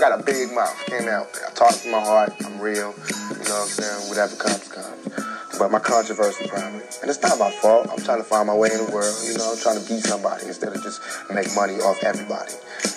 [0.00, 0.86] I got a big mouth.
[0.86, 1.28] Came out.
[1.46, 2.32] I talk from my heart.
[2.46, 2.72] I'm real.
[2.72, 4.08] You know what I'm saying?
[4.08, 5.58] Whatever comes, comes.
[5.58, 6.80] But my controversy probably.
[7.02, 7.86] And it's not my fault.
[7.92, 9.12] I'm trying to find my way in the world.
[9.28, 12.54] You know, I'm trying to be somebody instead of just make money off everybody.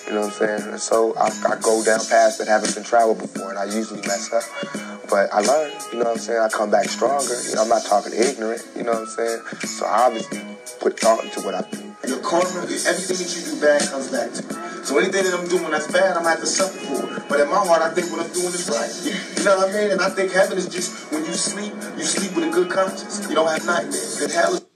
[0.07, 0.71] You know what I'm saying?
[0.71, 3.99] And so I, I go down paths that haven't been traveled before, and I usually
[4.07, 4.47] mess up.
[5.09, 6.39] But I learn, you know what I'm saying?
[6.39, 7.35] I come back stronger.
[7.43, 9.41] You know, I'm not talking ignorant, you know what I'm saying?
[9.67, 10.39] So I obviously
[10.79, 11.92] put thought into what I do.
[12.05, 14.83] Your karma, everything that you do bad comes back to you.
[14.83, 17.29] So anything that I'm doing that's bad, I'm gonna have to suffer for.
[17.29, 18.91] But in my heart, I think what I'm doing is right.
[19.37, 19.91] You know what I mean?
[19.91, 23.25] And I think heaven is just when you sleep, you sleep with a good conscience.
[23.29, 24.21] You don't have nightmares.
[24.21, 24.72] And hell is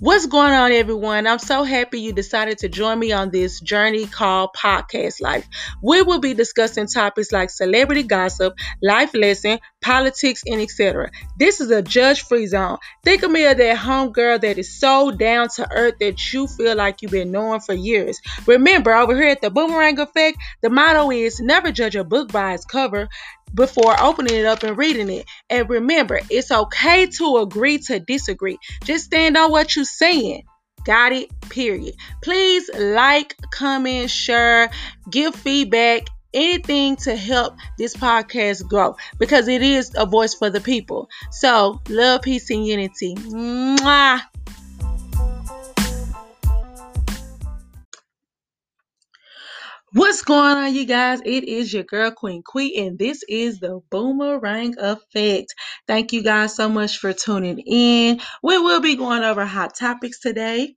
[0.00, 1.26] What's going on, everyone?
[1.26, 5.44] I'm so happy you decided to join me on this journey called Podcast Life.
[5.82, 11.10] We will be discussing topics like celebrity gossip, life lesson, politics, and etc.
[11.36, 12.78] This is a judge-free zone.
[13.02, 16.76] Think of me as that homegirl that is so down to earth that you feel
[16.76, 18.20] like you've been knowing for years.
[18.46, 22.54] Remember, over here at the Boomerang Effect, the motto is never judge a book by
[22.54, 23.08] its cover
[23.54, 25.26] before opening it up and reading it.
[25.50, 28.58] And remember, it's okay to agree to disagree.
[28.84, 30.44] Just stand on what you're saying.
[30.84, 31.28] Got it?
[31.50, 31.94] Period.
[32.22, 34.70] Please like, comment, share,
[35.10, 40.60] give feedback, anything to help this podcast grow because it is a voice for the
[40.60, 41.08] people.
[41.30, 43.14] So, love, peace, and unity.
[43.14, 44.20] Mwah.
[49.92, 51.20] What's going on, you guys?
[51.26, 55.54] It is your girl Queen Quee, and this is the Boomerang Effect.
[55.88, 58.20] Thank you guys so much for tuning in.
[58.42, 60.76] We will be going over hot topics today.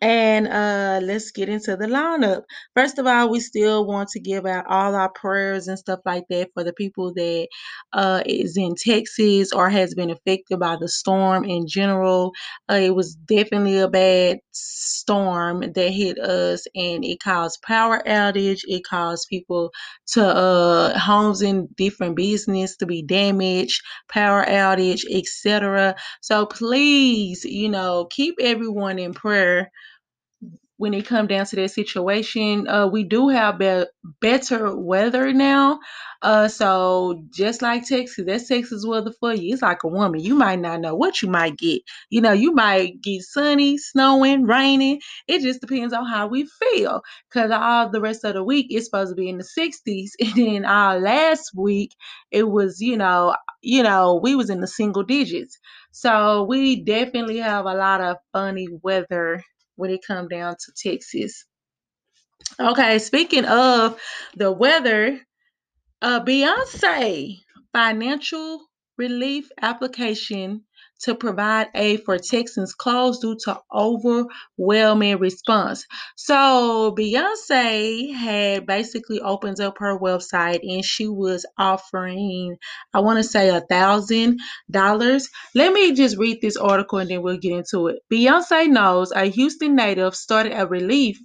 [0.00, 2.42] And uh, let's get into the lineup.
[2.74, 6.24] First of all, we still want to give out all our prayers and stuff like
[6.30, 7.48] that for the people that
[7.92, 12.32] uh, is in Texas or has been affected by the storm in general.
[12.70, 18.60] Uh, it was definitely a bad storm that hit us, and it caused power outage.
[18.68, 19.70] It caused people
[20.12, 25.96] to uh, homes and different business to be damaged, power outage, etc.
[26.20, 29.66] So please, you know, keep everyone in prayer
[30.78, 32.66] when it come down to that situation.
[32.68, 33.84] Uh, we do have be-
[34.20, 35.80] better weather now.
[36.22, 39.52] Uh, so just like Texas, that's Texas weather for you.
[39.52, 40.20] It's like a woman.
[40.20, 41.82] You might not know what you might get.
[42.10, 45.00] You know, you might get sunny, snowing, raining.
[45.28, 47.02] It just depends on how we feel.
[47.32, 50.34] Cause all the rest of the week it's supposed to be in the 60s, and
[50.34, 51.94] then our last week
[52.30, 55.58] it was, you know, you know, we was in the single digits.
[55.92, 59.42] So we definitely have a lot of funny weather
[59.78, 61.44] when it come down to Texas.
[62.58, 64.00] Okay, speaking of
[64.36, 65.20] the weather,
[66.02, 67.38] uh, Beyonce
[67.72, 68.66] financial
[68.98, 70.64] relief application
[71.00, 75.86] to provide aid for Texans closed due to overwhelming response.
[76.16, 82.56] So Beyonce had basically opened up her website and she was offering,
[82.94, 84.38] I want to say a thousand
[84.70, 85.28] dollars.
[85.54, 88.00] Let me just read this article and then we'll get into it.
[88.12, 91.18] Beyonce knows a Houston native started a relief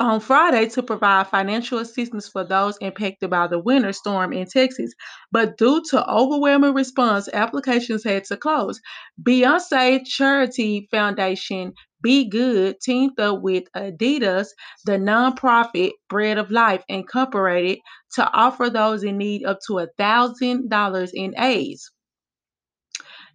[0.00, 4.92] on Friday to provide financial assistance for those impacted by the winter storm in Texas.
[5.30, 8.80] But due to overwhelming response, applications had to close.
[9.22, 11.72] Beyonce Charity Foundation
[12.04, 14.48] BeyGOOD teamed up with Adidas,
[14.84, 17.78] the nonprofit Bread of Life Incorporated,
[18.14, 21.78] to offer those in need up to a $1,000 in aid.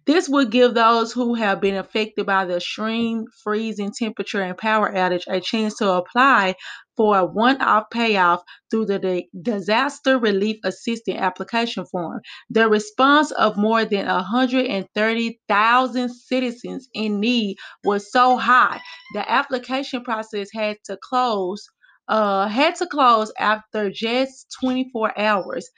[0.08, 4.90] This would give those who have been affected by the extreme freezing temperature and power
[4.90, 6.54] outage a chance to apply
[6.96, 12.22] for a one-off payoff through the Disaster Relief Assistance application form.
[12.48, 18.80] The response of more than 130,000 citizens in need was so high,
[19.12, 21.68] the application process had to close
[22.08, 25.68] uh, had to close after just 24 hours.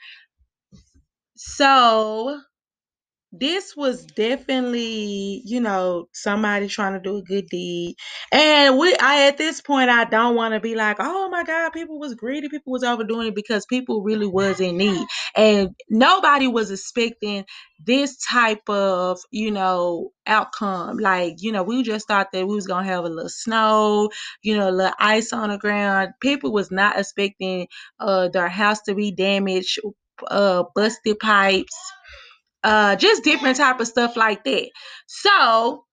[1.35, 2.39] So
[3.31, 7.95] this was definitely, you know, somebody trying to do a good deed.
[8.31, 11.71] And we I at this point I don't want to be like, oh my God,
[11.71, 15.07] people was greedy, people was overdoing it because people really was in need.
[15.35, 17.45] And nobody was expecting
[17.79, 20.97] this type of, you know, outcome.
[20.97, 24.09] Like, you know, we just thought that we was gonna have a little snow,
[24.43, 26.09] you know, a little ice on the ground.
[26.21, 27.67] People was not expecting
[27.99, 29.79] uh their house to be damaged,
[30.29, 31.77] uh busted pipes
[32.63, 34.69] uh just different type of stuff like that.
[35.07, 35.85] So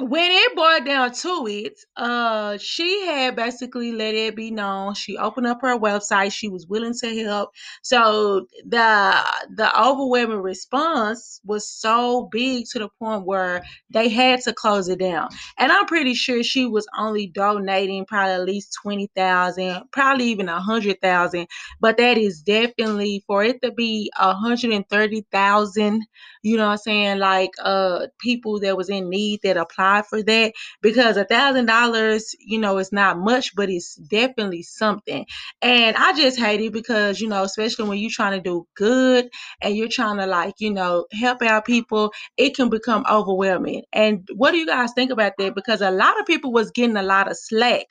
[0.00, 4.94] when it boiled down to it, uh, she had basically let it be known.
[4.94, 6.32] She opened up her website.
[6.32, 7.50] She was willing to help.
[7.82, 9.14] So the
[9.54, 14.98] the overwhelming response was so big to the point where they had to close it
[14.98, 15.28] down.
[15.58, 20.48] And I'm pretty sure she was only donating probably at least twenty thousand, probably even
[20.48, 21.46] a hundred thousand.
[21.80, 26.02] But that is definitely for it to be a hundred and thirty thousand
[26.42, 30.22] you know what I'm saying, like uh people that was in need that applied for
[30.22, 30.52] that
[30.82, 35.26] because a thousand dollars, you know, it's not much, but it's definitely something.
[35.62, 39.28] And I just hate it because, you know, especially when you're trying to do good
[39.60, 43.82] and you're trying to like, you know, help out people, it can become overwhelming.
[43.92, 45.54] And what do you guys think about that?
[45.54, 47.86] Because a lot of people was getting a lot of slack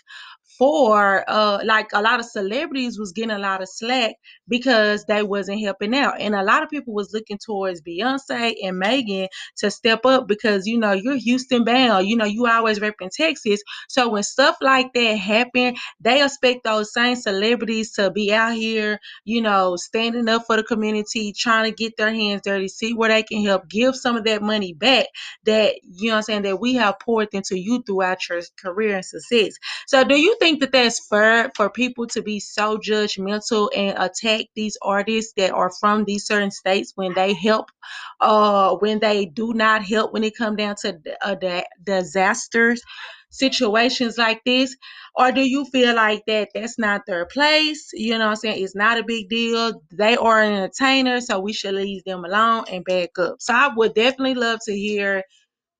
[0.57, 4.15] for uh like a lot of celebrities was getting a lot of slack
[4.47, 6.15] because they wasn't helping out.
[6.19, 9.27] And a lot of people was looking towards Beyonce and Megan
[9.57, 12.07] to step up because you know you're Houston bound.
[12.07, 13.61] You know, you always repping Texas.
[13.89, 18.99] So when stuff like that happen, they expect those same celebrities to be out here,
[19.25, 23.09] you know, standing up for the community, trying to get their hands dirty, see where
[23.09, 25.07] they can help, give some of that money back
[25.45, 29.05] that you know I'm saying that we have poured into you throughout your career and
[29.05, 29.55] success.
[29.87, 34.45] So do you think that that's fair for people to be so judgmental and attack
[34.55, 37.67] these artists that are from these certain states when they help,
[38.19, 42.81] uh, when they do not help when it come down to uh, the disasters,
[43.29, 44.75] situations like this?
[45.15, 47.91] Or do you feel like that that's not their place?
[47.93, 48.61] You know I'm saying?
[48.61, 49.81] It's not a big deal.
[49.93, 53.37] They are an entertainer, so we should leave them alone and back up.
[53.39, 55.23] So I would definitely love to hear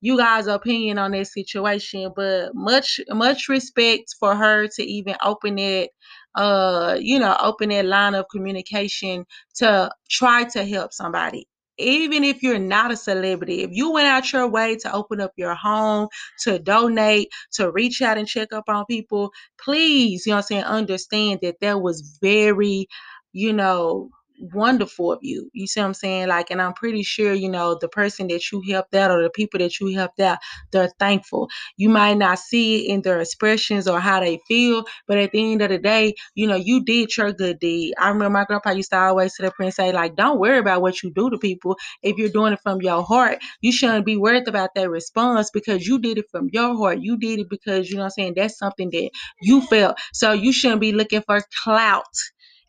[0.04, 5.58] you guys' opinion on that situation, but much much respect for her to even open
[5.58, 5.92] it
[6.36, 11.48] uh you know open that line of communication to try to help somebody.
[11.78, 15.32] Even if you're not a celebrity if you went out your way to open up
[15.38, 16.08] your home
[16.42, 20.64] to donate to reach out and check up on people please you know i'm saying
[20.66, 22.88] understand that that was very
[23.32, 24.10] you know
[24.40, 25.50] wonderful of you.
[25.54, 26.28] You see what I'm saying?
[26.28, 29.30] Like, and I'm pretty sure, you know, the person that you helped out or the
[29.30, 30.40] people that you helped out,
[30.72, 31.50] they're thankful.
[31.78, 35.52] You might not see it in their expressions or how they feel, but at the
[35.52, 37.94] end of the day, you know, you did your good deed.
[37.98, 40.82] I remember my grandpa used to always sit up and say, like, don't worry about
[40.82, 41.78] what you do to people.
[42.02, 45.88] If you're doing it from your heart, you shouldn't be worried about that response because
[45.88, 47.00] you did it from your heart.
[47.02, 49.10] You did it because, you know I'm saying, that's something that
[49.42, 49.98] you felt.
[50.14, 52.06] So you shouldn't be looking for clout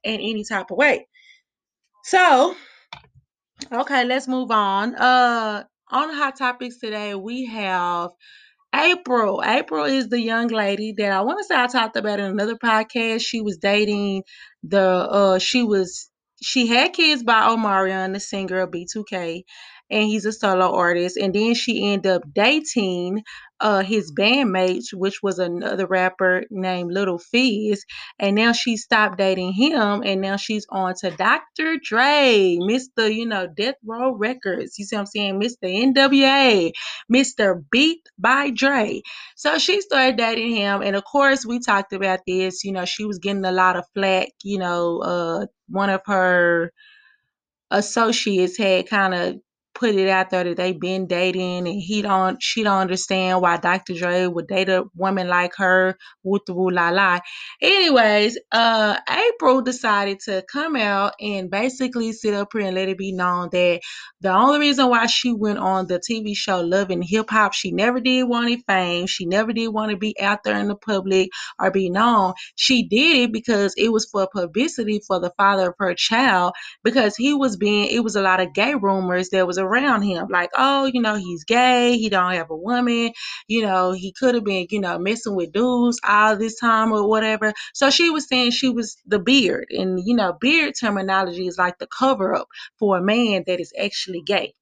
[0.02, 1.06] in any type of way.
[2.04, 2.54] So,
[3.72, 4.94] okay, let's move on.
[4.94, 8.10] Uh, on hot topics today, we have
[8.74, 9.42] April.
[9.44, 12.56] April is the young lady that I want to say I talked about in another
[12.56, 13.22] podcast.
[13.22, 14.24] She was dating
[14.62, 16.10] the uh she was
[16.42, 19.44] she had kids by Omarion, the singer of B2K,
[19.90, 21.16] and he's a solo artist.
[21.16, 23.22] And then she ended up dating
[23.60, 27.84] uh his bandmates, which was another rapper named Lil Fizz.
[28.18, 31.76] And now she stopped dating him and now she's on to Dr.
[31.82, 33.14] Dre, Mr.
[33.14, 34.78] You know, Death Row Records.
[34.78, 35.40] You see what I'm saying?
[35.40, 35.94] Mr.
[35.94, 36.72] NWA.
[37.12, 37.62] Mr.
[37.70, 39.02] Beat by Dre.
[39.36, 40.82] So she started dating him.
[40.82, 42.64] And of course, we talked about this.
[42.64, 44.28] You know, she was getting a lot of flack.
[44.42, 46.72] You know, uh, one of her
[47.70, 49.36] associates had kind of
[49.74, 53.56] put it out there that they been dating and he don't she don't understand why
[53.56, 53.94] Dr.
[53.94, 57.20] Dre would date a woman like her with the woo la la.
[57.60, 62.98] Anyways, uh April decided to come out and basically sit up here and let it
[62.98, 63.80] be known that
[64.20, 67.70] the only reason why she went on the TV show Love and Hip Hop, she
[67.70, 69.06] never did want any fame.
[69.06, 72.34] She never did want to be out there in the public or be known.
[72.56, 77.16] She did it because it was for publicity for the father of her child because
[77.16, 80.50] he was being it was a lot of gay rumors that was around him like
[80.56, 83.10] oh you know he's gay he don't have a woman
[83.48, 87.08] you know he could have been you know messing with dudes all this time or
[87.08, 87.52] whatever.
[87.74, 91.78] So she was saying she was the beard and you know beard terminology is like
[91.78, 94.54] the cover up for a man that is actually gay.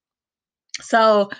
[0.81, 1.31] So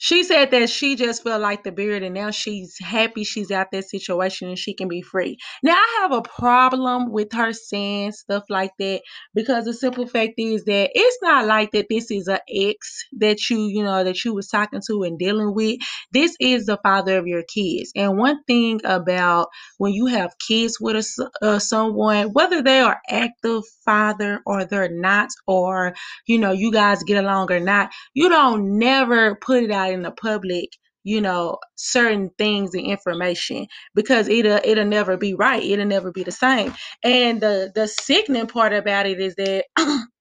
[0.00, 3.70] she said that she just felt like the beard and now she's happy she's out
[3.70, 5.36] that situation and she can be free.
[5.62, 9.02] Now I have a problem with her saying stuff like that
[9.34, 13.50] because the simple fact is that it's not like that this is an ex that
[13.50, 15.78] you, you know, that you was talking to and dealing with.
[16.12, 17.92] This is the father of your kids.
[17.94, 23.00] And one thing about when you have kids with a, uh, someone, whether they are
[23.10, 25.94] active father or they're not, or,
[26.26, 30.02] you know, you guys get along or not, you don't never put it out in
[30.02, 30.70] the public
[31.04, 35.62] you know certain things and information because it'll it'll never be right.
[35.62, 36.74] It'll never be the same.
[37.04, 39.66] And the the sickening part about it is that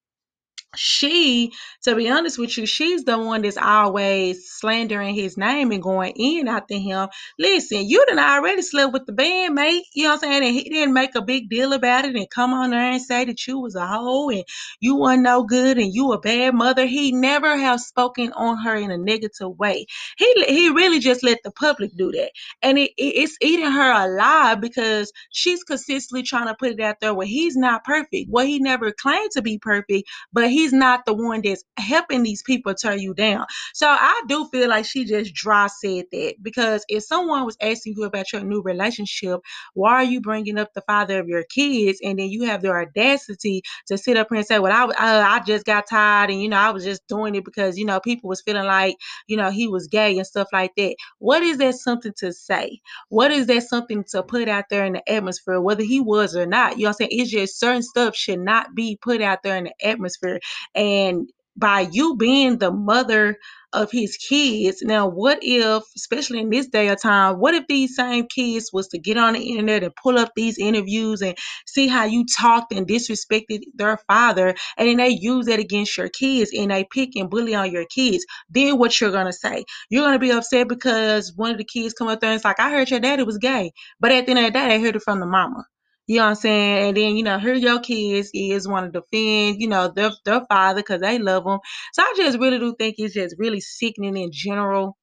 [0.75, 1.51] she,
[1.83, 6.13] to be honest with you, she's the one that's always slandering his name and going
[6.15, 7.09] in after him.
[7.39, 10.43] Listen, you done already slept with the bandmate, you know what I'm saying?
[10.43, 13.25] And he didn't make a big deal about it and come on there and say
[13.25, 14.43] that you was a hoe and
[14.79, 16.85] you weren't no good and you a bad mother.
[16.85, 19.87] He never have spoken on her in a negative way.
[20.17, 22.31] He he really just let the public do that.
[22.61, 26.97] And it, it- it's eating her alive because she's consistently trying to put it out
[27.01, 28.27] there where he's not perfect.
[28.29, 29.89] Well, he never claimed to be perfect
[30.33, 33.45] but he's not the one that's helping these people turn you down.
[33.73, 37.95] So I do feel like she just dry said that because if someone was asking
[37.97, 39.39] you about your new relationship,
[39.73, 42.71] why are you bringing up the father of your kids, and then you have the
[42.71, 46.41] audacity to sit up here and say, "Well, I uh, I just got tired, and
[46.41, 48.97] you know I was just doing it because you know people was feeling like
[49.27, 52.81] you know he was gay and stuff like that." What is that something to say?
[53.09, 56.45] What is that something to put out there in the atmosphere, whether he was or
[56.45, 56.77] not?
[56.77, 57.21] You know what I'm saying?
[57.21, 60.39] It's just certain stuff should not be put out there in the atmosphere.
[60.75, 63.37] And by you being the mother
[63.73, 67.95] of his kids, now what if, especially in this day or time, what if these
[67.95, 71.37] same kids was to get on the internet and pull up these interviews and
[71.67, 76.09] see how you talked and disrespected their father, and then they use that against your
[76.09, 78.25] kids and they pick and bully on your kids?
[78.49, 79.65] Then what you're gonna say?
[79.89, 82.59] You're gonna be upset because one of the kids come up there and it's like,
[82.59, 83.71] I heard your daddy was gay.
[83.99, 85.65] But at the end of the day, they heard it from the mama.
[86.09, 86.89] You know what I'm saying?
[86.89, 90.41] And then, you know, here your kids is want to defend, you know, their their
[90.49, 91.59] father because they love them.
[91.93, 94.97] So I just really do think it's just really sickening in general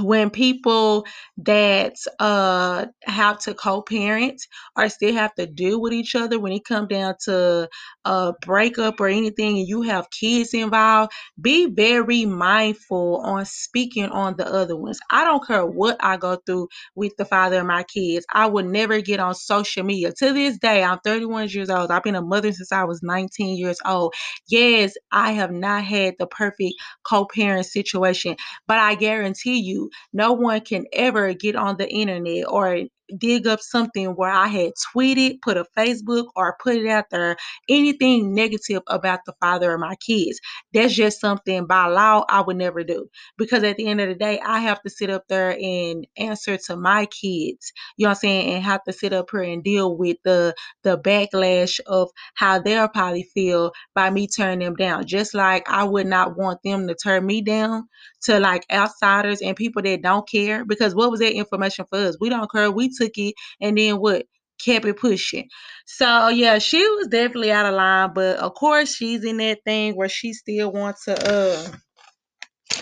[0.00, 1.04] when people
[1.36, 4.40] that uh have to co-parent
[4.76, 7.68] or still have to deal with each other when it come down to
[8.06, 14.34] a breakup or anything and you have kids involved be very mindful on speaking on
[14.36, 14.98] the other ones.
[15.10, 18.24] I don't care what i go through with the father of my kids.
[18.32, 20.12] I would never get on social media.
[20.18, 21.90] To this day i'm 31 years old.
[21.90, 24.14] I've been a mother since i was 19 years old.
[24.48, 26.74] Yes i have not had the perfect
[27.06, 29.81] co-parent situation but I guarantee you,
[30.12, 32.82] no one can ever get on the internet or
[33.18, 37.36] dig up something where I had tweeted, put a Facebook, or put it out there,
[37.68, 40.40] anything negative about the father of my kids.
[40.72, 43.08] That's just something by law I would never do.
[43.38, 46.56] Because at the end of the day, I have to sit up there and answer
[46.66, 47.72] to my kids.
[47.96, 48.54] You know what I'm saying?
[48.54, 52.88] And have to sit up here and deal with the the backlash of how they'll
[52.88, 55.06] probably feel by me turning them down.
[55.06, 57.88] Just like I would not want them to turn me down
[58.22, 62.16] to like outsiders and people that don't care because what was that information for us?
[62.20, 62.70] We don't care.
[62.70, 64.26] We took it and then what?
[64.64, 65.48] Kept it pushing.
[65.86, 69.96] So yeah, she was definitely out of line, but of course she's in that thing
[69.96, 71.68] where she still wants to uh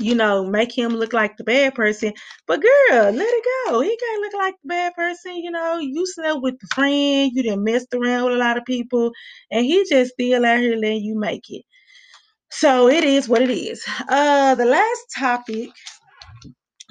[0.01, 2.13] you know, make him look like the bad person.
[2.47, 3.81] But girl, let it go.
[3.81, 5.37] He can't look like the bad person.
[5.37, 8.65] You know, you slept with the friend, you didn't messed around with a lot of
[8.65, 9.13] people,
[9.51, 11.65] and he just still out here letting you make it.
[12.51, 13.85] So it is what it is.
[14.09, 15.71] Uh the last topic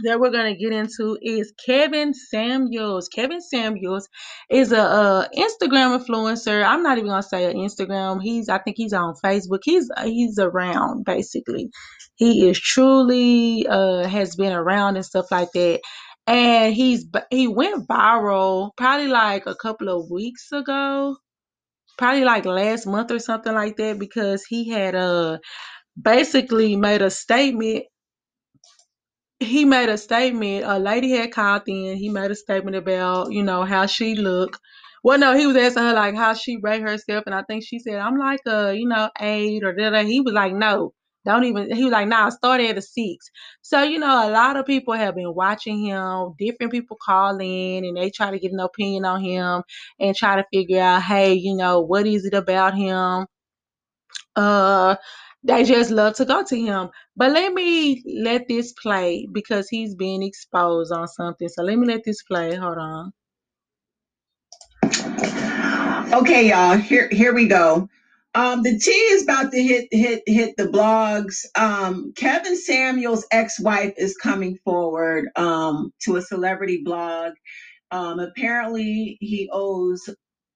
[0.05, 3.09] that we're gonna get into is Kevin Samuels.
[3.09, 4.07] Kevin Samuels
[4.49, 6.65] is a, uh Instagram influencer.
[6.65, 8.21] I'm not even gonna say an Instagram.
[8.23, 9.59] He's I think he's on Facebook.
[9.63, 11.69] He's he's around basically.
[12.15, 15.81] He is truly uh has been around and stuff like that.
[16.27, 21.17] And he's he went viral probably like a couple of weeks ago,
[21.97, 25.39] probably like last month or something like that because he had uh
[26.01, 27.85] basically made a statement
[29.39, 30.65] he made a statement.
[30.65, 31.97] A lady had called in.
[31.97, 34.59] He made a statement about, you know, how she looked.
[35.03, 37.79] Well, no, he was asking her like how she rate herself, and I think she
[37.79, 40.93] said, "I'm like a, you know, eight or da He was like, "No,
[41.25, 43.29] don't even." He was like, "Nah, start at a six.
[43.61, 46.33] So, you know, a lot of people have been watching him.
[46.37, 49.63] Different people call in and they try to get an opinion on him
[50.01, 53.25] and try to figure out, hey, you know, what is it about him?
[54.35, 54.95] uh
[55.43, 56.89] they just love to go to him.
[57.17, 61.49] But let me let this play because he's being exposed on something.
[61.49, 62.55] So let me let this play.
[62.55, 63.13] Hold on.
[66.13, 66.77] Okay, y'all.
[66.77, 67.89] Here, here we go.
[68.35, 71.45] Um, the tea is about to hit hit hit the blogs.
[71.57, 77.33] Um, Kevin Samuel's ex-wife is coming forward um, to a celebrity blog.
[77.91, 80.09] Um, apparently, he owes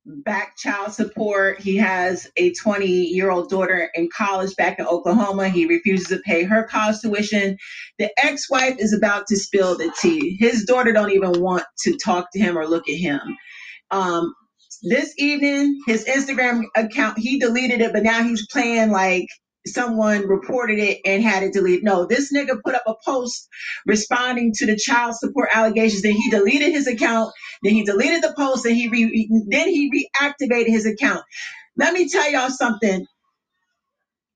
[0.06, 1.60] back child support.
[1.62, 5.50] He has a 20 year old daughter in college back in Oklahoma.
[5.50, 7.58] He refuses to pay her college tuition.
[8.00, 10.38] The ex wife is about to spill the tea.
[10.40, 13.22] His daughter don't even want to talk to him or look at him.
[13.92, 14.34] Um,
[14.84, 19.28] this evening, his Instagram account, he deleted it, but now he's playing like
[19.68, 21.84] someone reported it and had it deleted.
[21.84, 23.48] No, this nigga put up a post
[23.88, 26.04] responding to the child support allegations.
[26.04, 27.34] Then he deleted his account.
[27.64, 29.92] Then he deleted the post and he re- then he
[30.22, 31.24] reactivated his account.
[31.78, 33.06] Let me tell y'all something.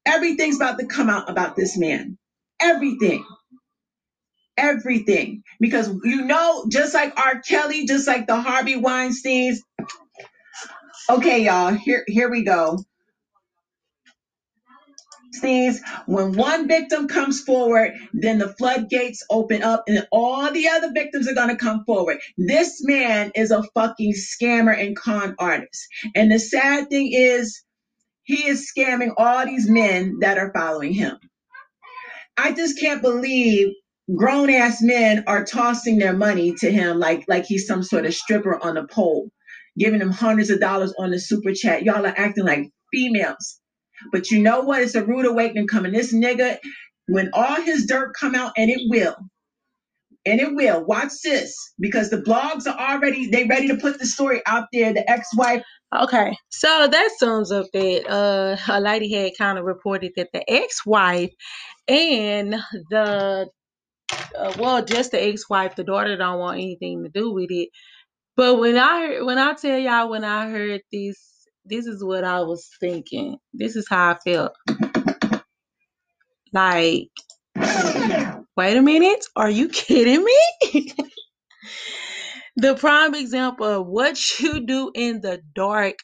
[0.05, 2.17] Everything's about to come out about this man.
[2.61, 3.25] Everything.
[4.57, 5.43] Everything.
[5.59, 7.41] Because you know, just like R.
[7.41, 9.57] Kelly, just like the Harvey Weinsteins.
[11.09, 12.79] Okay, y'all, here, here we go.
[15.37, 20.91] Steve, when one victim comes forward, then the floodgates open up and all the other
[20.93, 22.19] victims are going to come forward.
[22.37, 25.87] This man is a fucking scammer and con artist.
[26.15, 27.63] And the sad thing is,
[28.23, 31.17] he is scamming all these men that are following him.
[32.37, 33.69] I just can't believe
[34.15, 38.13] grown ass men are tossing their money to him like like he's some sort of
[38.13, 39.29] stripper on a pole,
[39.77, 41.83] giving him hundreds of dollars on the super chat.
[41.83, 43.59] Y'all are acting like females.
[44.11, 44.81] But you know what?
[44.81, 45.91] It's a rude awakening coming.
[45.91, 46.57] This nigga,
[47.07, 49.15] when all his dirt come out, and it will,
[50.25, 50.85] and it will.
[50.85, 54.93] Watch this because the blogs are already they ready to put the story out there.
[54.93, 55.63] The ex-wife.
[55.97, 60.43] Okay, so that sums up that uh, a lady had kind of reported that the
[60.51, 61.31] ex-wife
[61.87, 62.55] and
[62.89, 63.47] the
[64.37, 67.69] uh, well, just the ex-wife, the daughter don't want anything to do with it.
[68.35, 71.17] But when I when I tell y'all when I heard this,
[71.69, 73.37] this is what I was thinking.
[73.53, 74.53] This is how I felt.
[76.53, 77.09] Like,
[78.57, 80.93] wait a minute, are you kidding me?
[82.57, 85.95] the prime example of what you do in the dark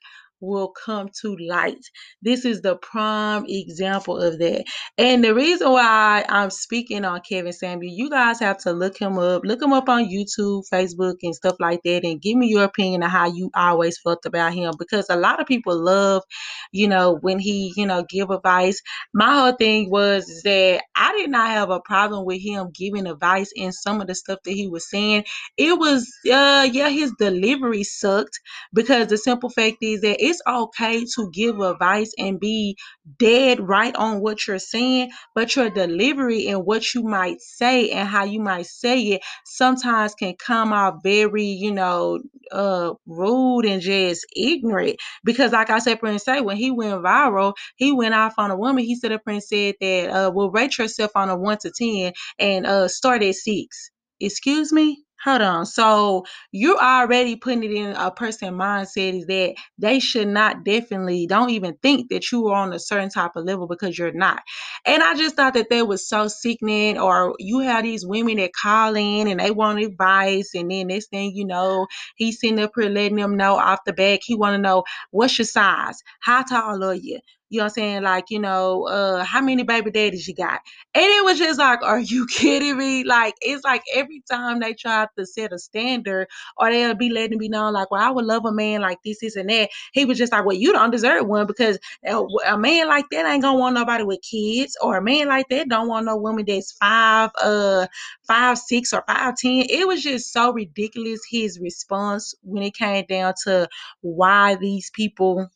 [0.44, 1.86] will come to light.
[2.22, 4.66] This is the prime example of that.
[4.98, 9.20] And the reason why I'm speaking on Kevin Samuel, you guys have to look him
[9.20, 9.44] up.
[9.46, 13.04] Look him up on YouTube, Facebook, and stuff like that, and give me your opinion
[13.04, 14.74] of how you always felt about him.
[14.80, 16.24] Because a lot of people love,
[16.72, 18.82] you know, when he, you know, give advice.
[19.14, 23.52] My whole thing was that I did not have a problem with him giving advice
[23.58, 25.26] and some of the stuff that he was saying.
[25.58, 28.40] It was, uh, yeah, his delivery sucked
[28.74, 32.78] because the simple fact is that it's okay to give advice and be
[33.20, 38.08] dead right on what you're saying, but your delivery and what you might say and
[38.08, 42.20] how you might say it sometimes can come out very, you know,
[42.52, 44.98] uh rude and just ignorant.
[45.24, 48.58] Because like I said, Prince say when he went viral, he went off on a
[48.58, 48.84] woman.
[48.84, 52.14] He stood up and said that uh will rate yourself on a one to ten
[52.40, 53.92] and uh start at six.
[54.20, 55.04] Excuse me?
[55.24, 55.66] Hold on.
[55.66, 61.28] So you're already putting it in a person mindset is that they should not definitely
[61.28, 64.42] don't even think that you are on a certain type of level because you're not.
[64.86, 66.98] And I just thought that that was so sickening.
[66.98, 71.08] Or you have these women that call in and they want advice, and then this
[71.08, 74.22] thing you know, he's sitting up here letting them know off the back.
[74.24, 77.20] He want to know what's your size, how tall are you,
[77.54, 78.02] you know what I'm saying?
[78.02, 80.60] Like, you know, uh, how many baby daddies you got?
[80.96, 83.04] And it was just like, are you kidding me?
[83.04, 87.38] Like, it's like every time they try to set a standard or they'll be letting
[87.38, 89.70] me know, like, well, I would love a man like this, this, and that.
[89.92, 93.44] He was just like, well, you don't deserve one because a man like that ain't
[93.44, 96.72] gonna want nobody with kids, or a man like that don't want no woman that's
[96.72, 97.86] five, uh,
[98.28, 99.66] five, six, or five, ten.
[99.70, 103.70] It was just so ridiculous his response when it came down to
[104.02, 105.50] why these people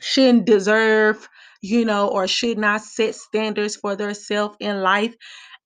[0.00, 1.28] shouldn't deserve,
[1.62, 5.14] you know, or should not set standards for themselves in life.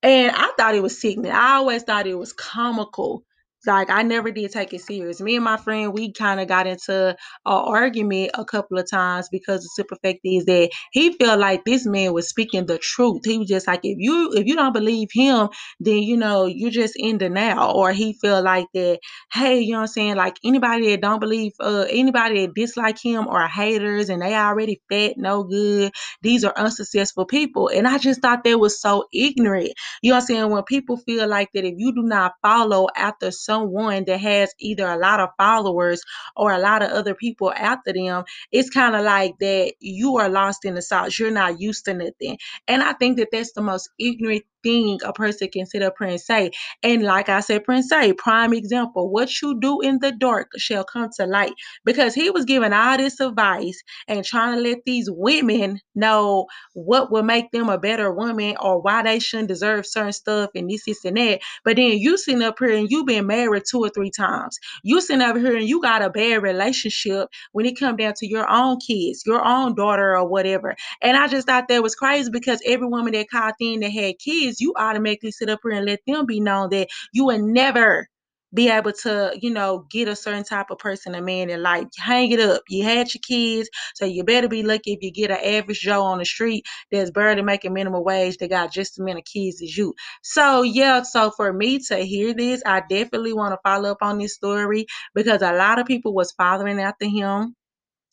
[0.02, 1.32] And I thought it was sickening.
[1.32, 3.24] I always thought it was comical
[3.66, 5.20] like I never did take it serious.
[5.20, 9.28] Me and my friend, we kind of got into an argument a couple of times
[9.30, 13.22] because the simple fact is that he felt like this man was speaking the truth.
[13.24, 15.48] He was just like, if you if you don't believe him,
[15.80, 17.72] then you know you're just in denial.
[17.72, 19.00] Or he felt like that,
[19.32, 20.16] hey, you know what I'm saying?
[20.16, 24.80] Like anybody that don't believe, uh, anybody that dislike him or haters and they already
[24.90, 25.92] fat, no good.
[26.22, 27.68] These are unsuccessful people.
[27.68, 29.70] And I just thought that was so ignorant.
[30.02, 30.50] You know what I'm saying?
[30.50, 34.52] When people feel like that if you do not follow after some someone that has
[34.60, 36.02] either a lot of followers
[36.36, 40.28] or a lot of other people after them, it's kind of like that you are
[40.28, 41.18] lost in the sauce.
[41.18, 42.38] You're not used to nothing.
[42.68, 46.08] And I think that that's the most ignorant thing a person can sit up here
[46.08, 46.52] and say.
[46.84, 50.84] And like I said, Prince say, prime example, what you do in the dark shall
[50.84, 51.54] come to light.
[51.86, 57.12] Because he was giving all this advice and trying to let these women know what
[57.12, 60.86] will make them a better woman or why they shouldn't deserve certain stuff and this,
[60.86, 61.40] this, and that.
[61.64, 64.58] But then you sitting up here and you been married two or three times.
[64.84, 68.28] You sitting up here and you got a bad relationship when it come down to
[68.28, 70.76] your own kids, your own daughter or whatever.
[71.02, 74.18] And I just thought that was crazy because every woman that called in that had
[74.18, 78.08] kids, you automatically sit up here and let them be known that you would never
[78.54, 81.88] be able to, you know, get a certain type of person, a man, and like
[81.98, 82.62] hang it up.
[82.68, 86.02] You had your kids, so you better be lucky if you get an average Joe
[86.02, 89.76] on the street that's barely making minimum wage that got just as many kids as
[89.76, 89.92] you.
[90.22, 94.18] So yeah, so for me to hear this, I definitely want to follow up on
[94.18, 97.56] this story because a lot of people was following after him.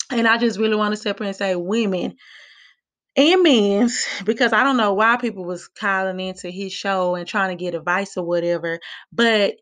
[0.10, 2.15] And I just really want to step in and say, women,
[3.17, 3.43] and
[4.26, 7.76] because I don't know why people was calling into his show and trying to get
[7.76, 8.80] advice or whatever,
[9.12, 9.56] but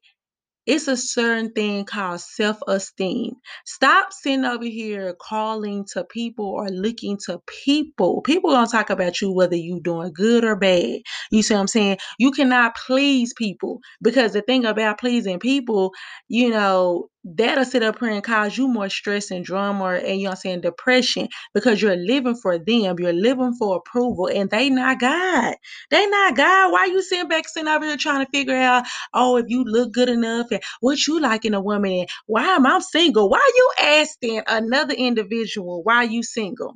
[0.65, 3.33] it's a certain thing called self esteem.
[3.65, 8.21] Stop sitting over here calling to people or looking to people.
[8.21, 10.99] People gonna talk about you whether you doing good or bad.
[11.31, 11.97] You see what I'm saying?
[12.19, 15.91] You cannot please people because the thing about pleasing people,
[16.29, 20.25] you know, that'll sit up here and cause you more stress and drama and you
[20.25, 24.69] know I'm saying depression because you're living for them, you're living for approval, and they
[24.69, 25.55] not God.
[25.91, 26.71] They not God.
[26.71, 29.93] Why you sitting back sitting over here trying to figure out, oh, if you look
[29.93, 33.29] good enough and what you like in a woman and why am I single?
[33.29, 36.75] Why you asking another individual why you single?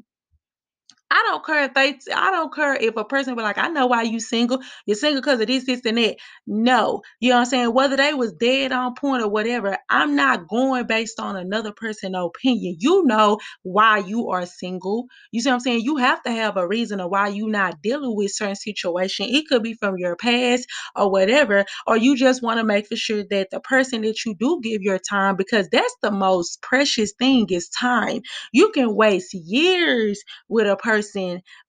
[1.09, 3.87] I don't care if they, I don't care if a person be like, I know
[3.87, 4.59] why you single.
[4.85, 6.17] You're single because of this, this, and that.
[6.47, 7.73] No, you know what I'm saying?
[7.73, 12.15] Whether they was dead on point or whatever, I'm not going based on another person's
[12.17, 12.77] opinion.
[12.79, 15.05] You know why you are single.
[15.31, 15.81] You see what I'm saying?
[15.81, 19.27] You have to have a reason of why you not dealing with certain situation.
[19.29, 22.95] It could be from your past or whatever, or you just want to make for
[22.95, 27.13] sure that the person that you do give your time, because that's the most precious
[27.13, 28.21] thing is time.
[28.51, 31.02] You can waste years with a person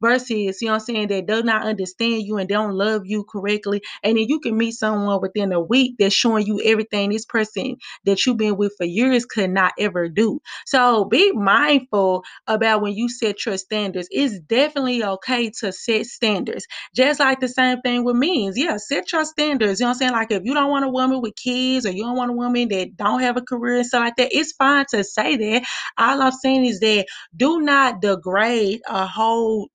[0.00, 3.24] versus, you know what I'm saying, that does not understand you and don't love you
[3.24, 3.82] correctly.
[4.02, 7.76] And then you can meet someone within a week that's showing you everything this person
[8.04, 10.40] that you've been with for years could not ever do.
[10.66, 14.08] So be mindful about when you set your standards.
[14.10, 16.66] It's definitely okay to set standards.
[16.94, 18.58] Just like the same thing with means.
[18.58, 19.80] Yeah, set your standards.
[19.80, 20.12] You know what I'm saying?
[20.12, 22.68] Like if you don't want a woman with kids or you don't want a woman
[22.68, 25.64] that don't have a career and stuff like that, it's fine to say that.
[25.98, 29.70] All I'm saying is that do not degrade a whole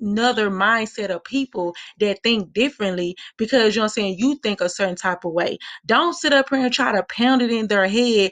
[0.00, 4.68] another mindset of people that think differently because you know I'm saying you think a
[4.68, 5.58] certain type of way.
[5.86, 8.30] Don't sit up here and try to pound it in their head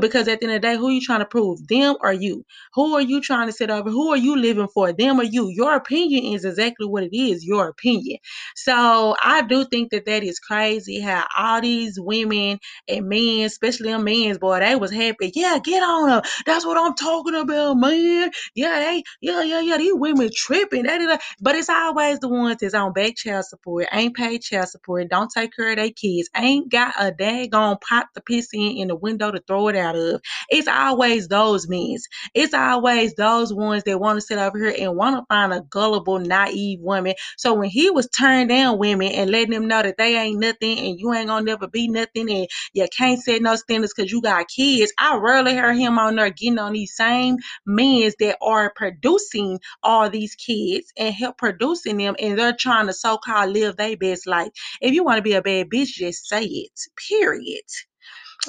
[0.00, 1.66] because at the end of the day, who are you trying to prove?
[1.68, 2.44] Them or you?
[2.74, 3.90] Who are you trying to sit over?
[3.90, 4.92] Who are you living for?
[4.92, 5.48] Them or you?
[5.48, 8.18] Your opinion is exactly what it is, your opinion.
[8.56, 13.90] So I do think that that is crazy how all these women and men, especially
[13.90, 15.32] a men's boy, they was happy.
[15.34, 16.22] Yeah, get on her.
[16.46, 18.30] That's what I'm talking about, man.
[18.54, 19.78] Yeah, yeah, yeah, yeah.
[19.78, 20.84] These women tripping.
[20.84, 24.68] They, they, but it's always the ones that's on back child support, ain't paid child
[24.68, 28.20] support, don't take care of their kids, ain't got a daggone pot to pop the
[28.20, 30.20] piss in in the window to throw it out of.
[30.48, 31.96] It's always those men.
[32.34, 35.60] It's always those ones that want to sit over here and want to find a
[35.62, 37.14] gullible, naive woman.
[37.36, 40.78] So when he was turning down women and letting them know that they ain't nothing
[40.78, 44.20] and you ain't gonna never be nothing and you can't set no standards because you
[44.22, 48.72] got kids, I rarely heard him on there getting on these same men that are
[48.74, 53.96] producing all these kids and help producing them and they're trying to so-called live their
[53.96, 54.50] best life.
[54.80, 56.80] If you want to be a bad bitch, just say it.
[57.08, 57.64] Period.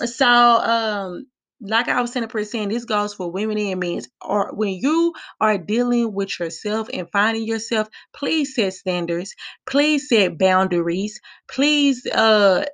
[0.05, 1.27] So um
[1.63, 4.01] like I was saying, saying this goes for women and men.
[4.21, 9.35] Or when you are dealing with yourself and finding yourself, please set standards.
[9.67, 11.21] Please set boundaries.
[11.49, 12.65] Please uh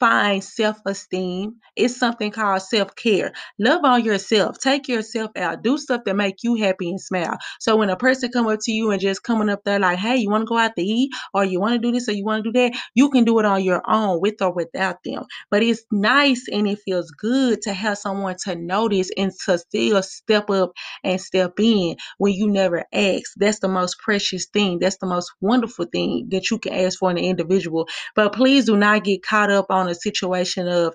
[0.00, 1.56] find self esteem.
[1.76, 3.32] It's something called self care.
[3.58, 4.58] Love on yourself.
[4.58, 5.62] Take yourself out.
[5.62, 7.36] Do stuff that make you happy and smile.
[7.60, 10.16] So when a person come up to you and just coming up there like, hey,
[10.16, 12.24] you want to go out to eat, or you want to do this, or you
[12.24, 15.24] want to do that, you can do it on your own, with or without them.
[15.50, 20.02] But it's nice and it feels good to have someone to notice and to still
[20.02, 20.72] step up
[21.04, 23.32] and step in when you never ask.
[23.36, 24.78] That's the most precious thing.
[24.80, 27.88] That's the most wonderful thing that you can ask for an individual.
[28.14, 30.94] But please do not get caught up on a situation of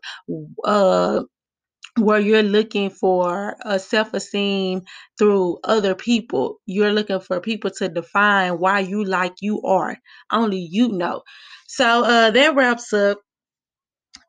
[0.65, 1.23] uh
[1.97, 4.81] where you're looking for a self-esteem
[5.17, 6.59] through other people.
[6.65, 9.97] You're looking for people to define why you like you are.
[10.31, 11.23] Only you know.
[11.67, 13.19] So uh that wraps up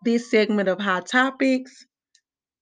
[0.05, 1.87] this segment of hot topics.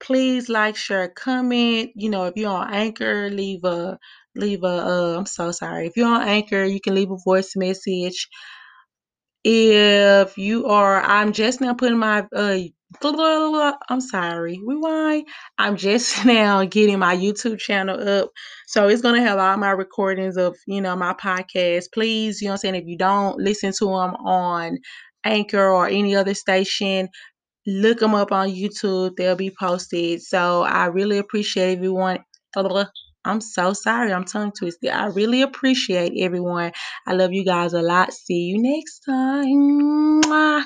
[0.00, 1.90] Please like share comment.
[1.96, 3.98] You know if you're on anchor leave a
[4.36, 5.86] leave a uh, i'm so sorry.
[5.88, 8.28] If you're on anchor you can leave a voice message
[9.44, 12.58] if you are i'm just now putting my uh
[13.88, 14.60] i'm sorry.
[14.64, 15.26] Rewind.
[15.58, 18.30] I'm just now getting my youtube channel up.
[18.66, 21.86] So it's going to have all my recordings of you know my podcast.
[21.92, 22.76] Please you know i'm saying?
[22.76, 24.78] If you don't listen to them on
[25.24, 27.08] anchor or any other station
[27.66, 29.16] look them up on youtube.
[29.16, 30.22] They'll be posted.
[30.22, 32.20] So i really appreciate everyone
[33.24, 34.12] I'm so sorry.
[34.12, 34.90] I'm tongue twisted.
[34.90, 36.72] I really appreciate everyone.
[37.06, 38.12] I love you guys a lot.
[38.12, 40.22] See you next time.
[40.22, 40.64] Mwah.